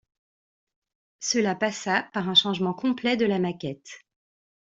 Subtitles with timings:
[1.19, 4.03] Cela passa par un changement complet de la maquette.